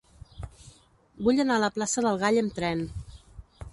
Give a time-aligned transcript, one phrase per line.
[1.27, 2.83] Vull anar a la plaça del Gall amb tren.